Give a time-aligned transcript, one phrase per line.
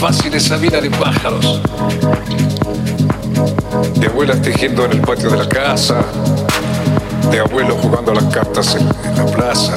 [0.00, 1.60] fácil esa vida de pájaros.
[3.96, 6.02] De abuelas tejiendo en el patio de la casa,
[7.30, 9.74] de abuelos jugando a las cartas en, la plaza.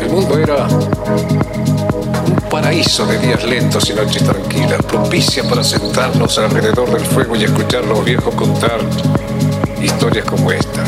[0.00, 6.90] El mundo era un paraíso de días lentos y noches tranquilas, propicia para sentarnos alrededor
[6.90, 8.80] del fuego y escuchar a los viejos contar
[9.82, 10.82] historias como esta.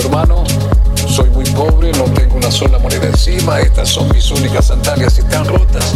[0.00, 0.44] Hermano,
[1.08, 5.20] soy muy pobre, no tengo una sola moneda encima, estas son mis únicas sandalias y
[5.20, 5.94] están rotas.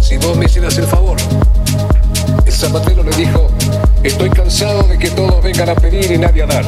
[0.00, 1.16] Si vos me hicieras el favor.
[2.44, 3.48] El zapatero le dijo,
[4.02, 6.64] estoy cansado de que todos vengan a pedir y nadie a dar.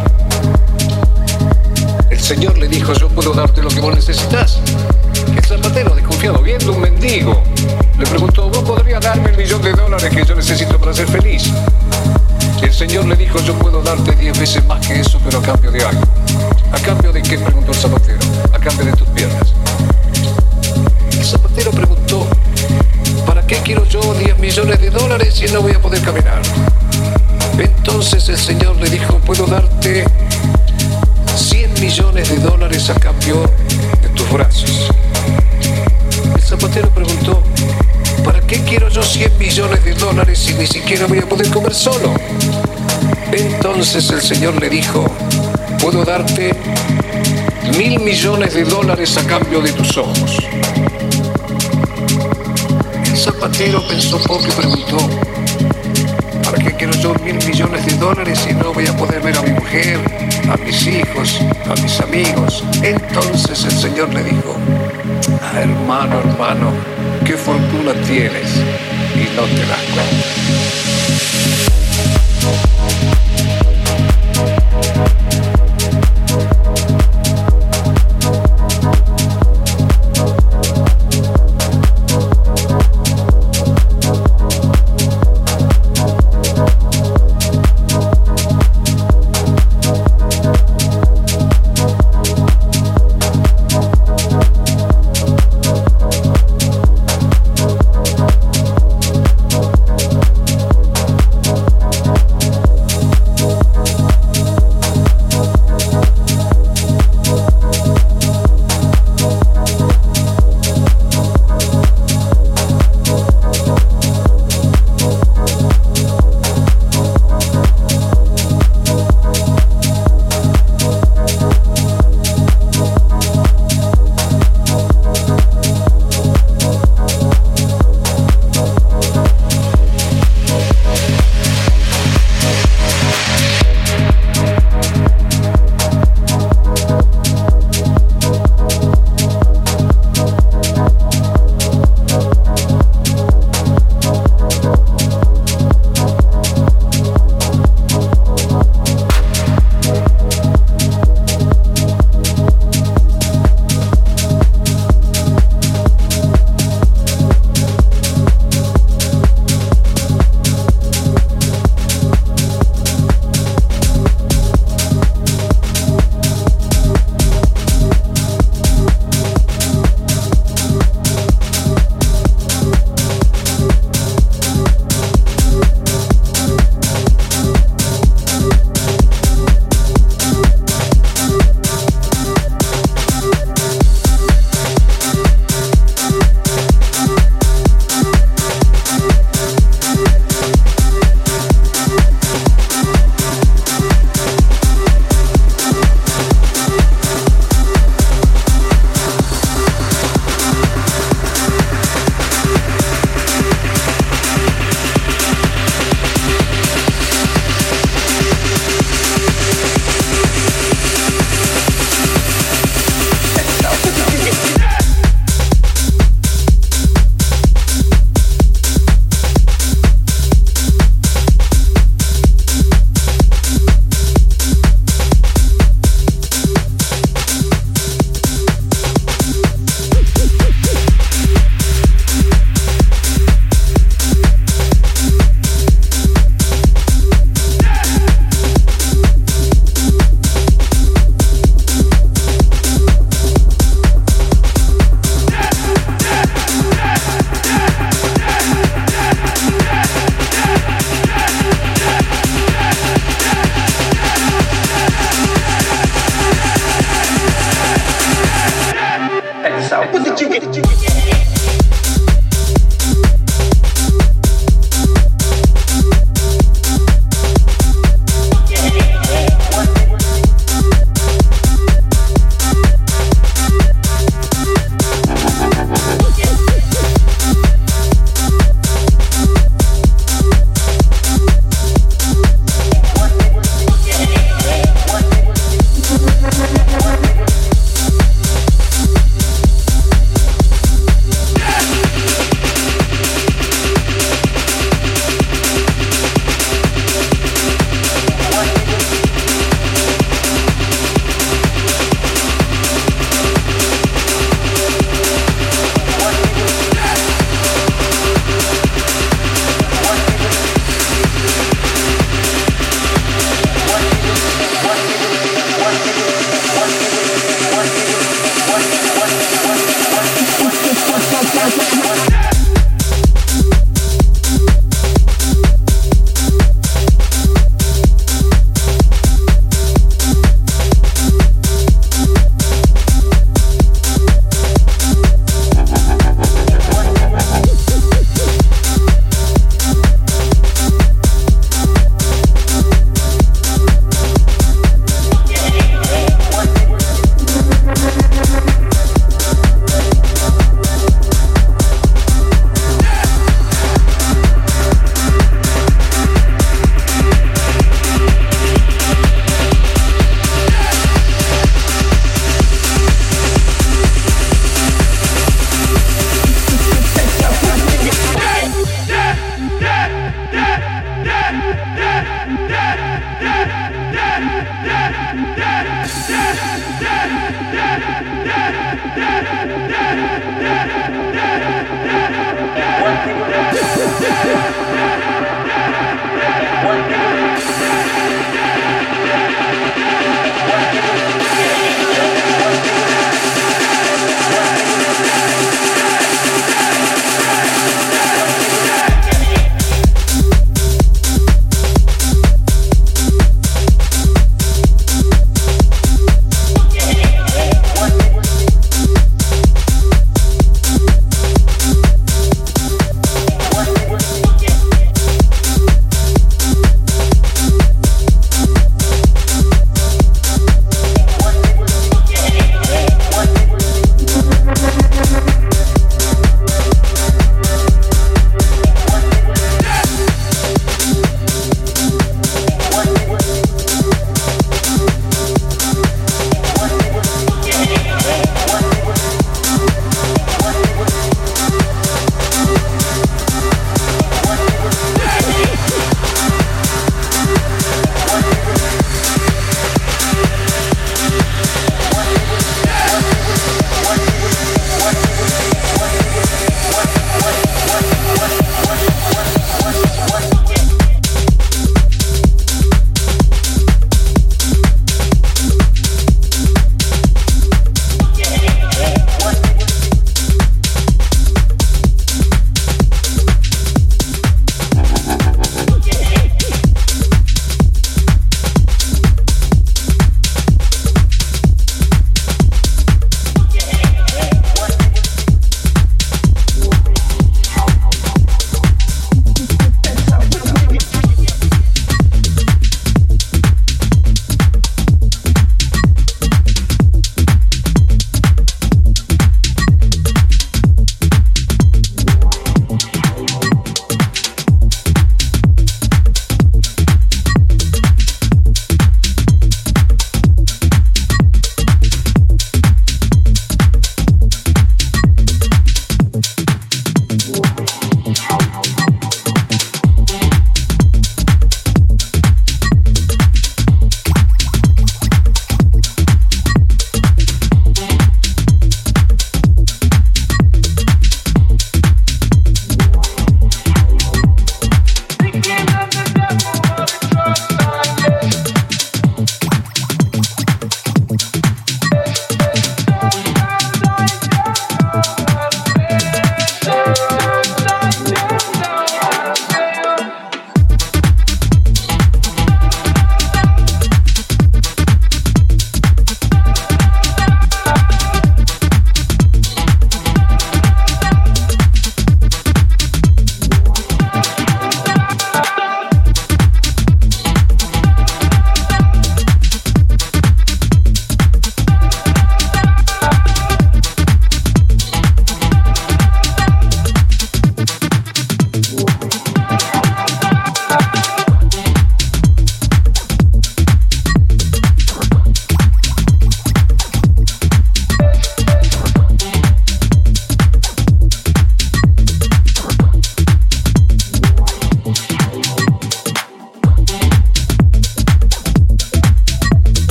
[2.10, 4.60] El Señor le dijo, yo puedo darte lo que vos necesitas.
[5.34, 7.42] El zapatero, desconfiado, viendo un mendigo,
[7.98, 11.50] le preguntó, ¿vos podrías darme el millón de dólares que yo necesito para ser feliz?
[12.62, 15.70] El Señor le dijo, yo puedo darte diez veces más que eso, pero a cambio
[15.70, 16.02] de algo.
[16.72, 17.38] ¿A cambio de qué?
[17.38, 18.18] preguntó el zapatero.
[18.52, 19.54] A cambio de tus piernas.
[21.12, 22.26] El zapatero preguntó,
[23.26, 26.40] ¿para qué quiero yo 10 millones de dólares si no voy a poder caminar?
[27.58, 30.04] Entonces el Señor le dijo, puedo darte
[31.34, 33.42] 100 millones de dólares a cambio
[34.02, 34.90] de tus brazos.
[36.34, 37.42] El zapatero preguntó,
[38.24, 41.74] ¿para qué quiero yo 100 millones de dólares si ni siquiera voy a poder comer
[41.74, 42.14] solo?
[43.32, 45.04] Entonces el Señor le dijo,
[45.80, 46.52] puedo darte
[47.78, 50.36] mil millones de dólares a cambio de tus ojos.
[53.04, 54.98] El zapatero pensó poco y preguntó,
[56.42, 59.42] ¿para qué quiero yo mil millones de dólares si no voy a poder ver a
[59.42, 59.98] mi mujer,
[60.50, 61.40] a mis hijos,
[61.70, 62.64] a mis amigos?
[62.82, 64.56] Entonces el Señor le dijo,
[65.42, 66.72] ah, hermano, hermano,
[67.24, 68.56] qué fortuna tienes
[69.14, 70.89] y no te das cuenta.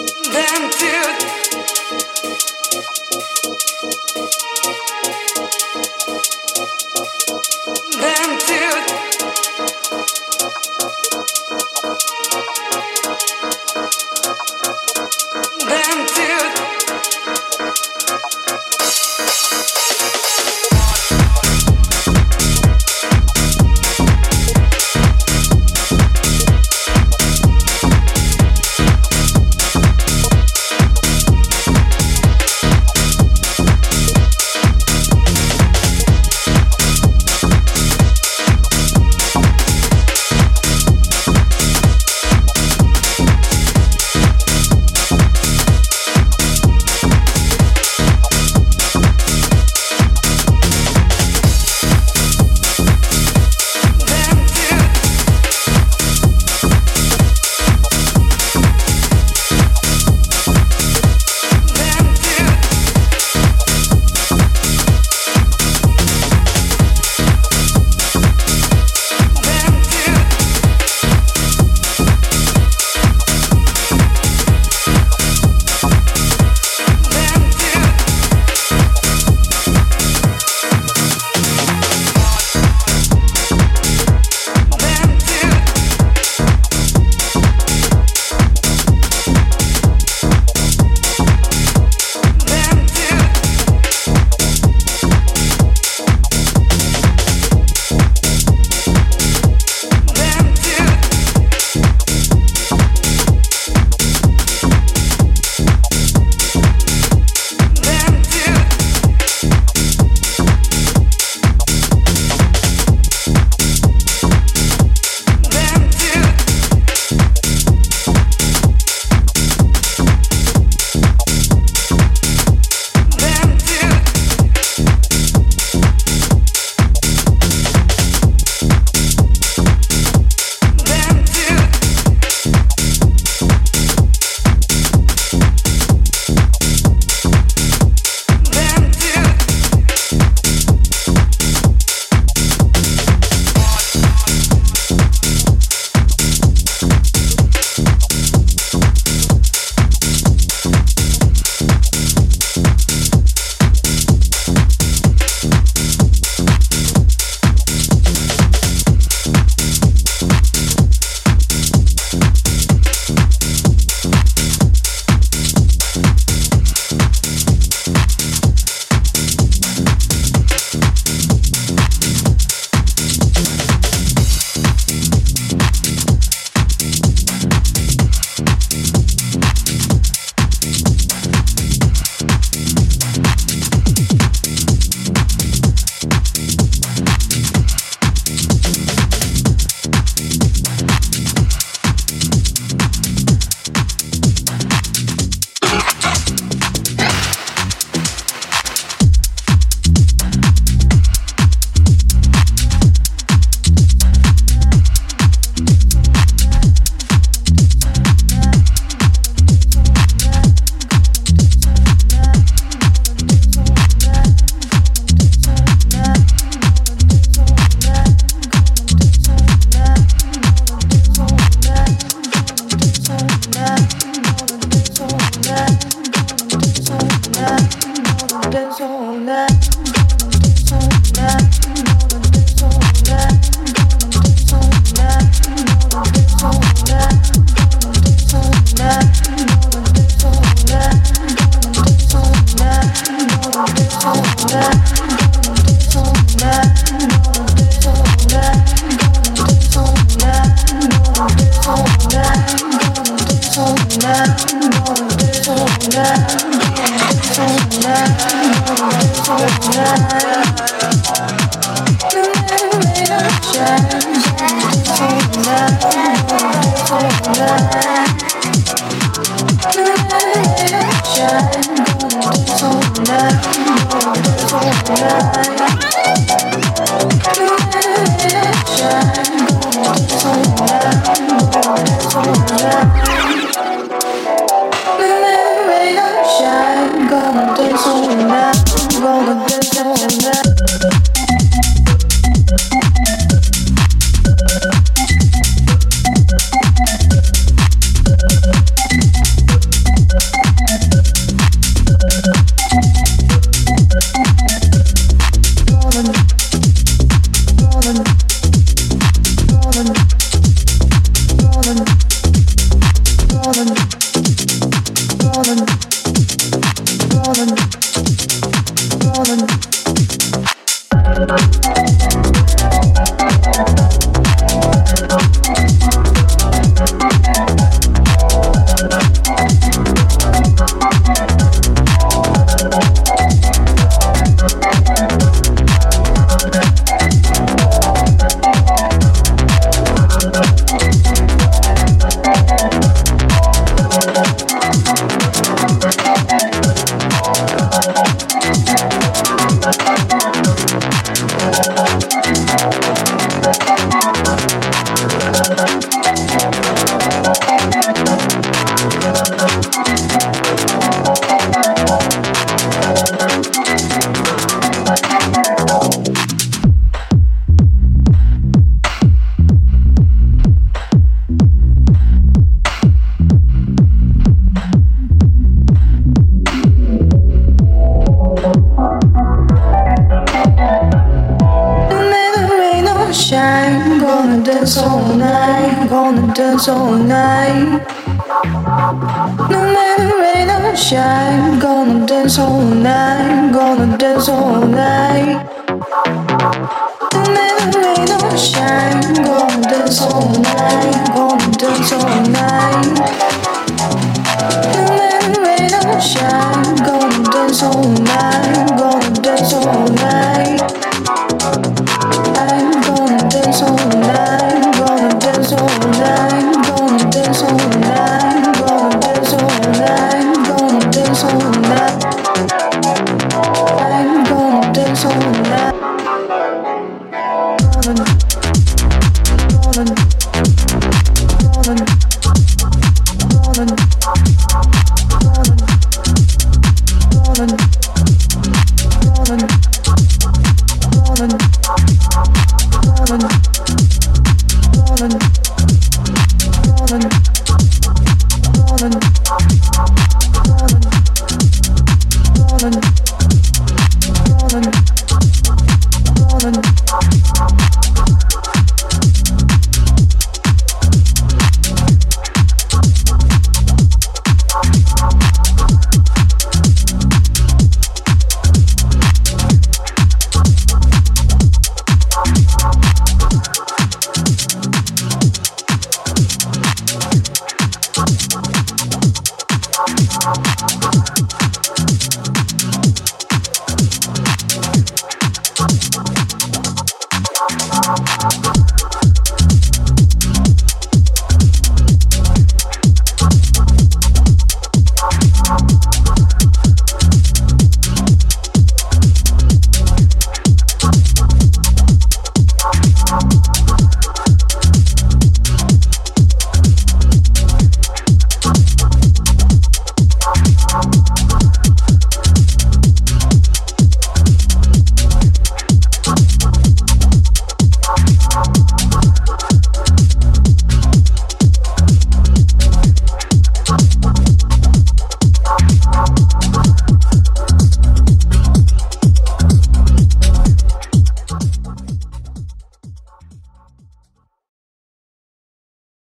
[0.00, 2.59] Damn, dude.